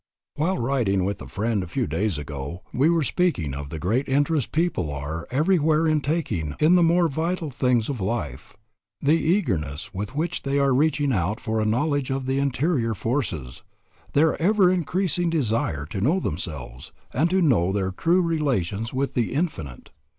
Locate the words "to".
15.91-16.01, 17.29-17.39